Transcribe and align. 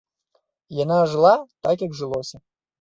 Яна 0.83 0.97
жыла 1.13 1.35
так 1.69 1.77
як 1.87 1.91
жылося. 2.03 2.37